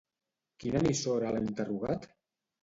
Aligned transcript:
Quina 0.63 0.81
emissora 0.83 1.35
l'ha 1.37 1.43
interrogat? 1.49 2.09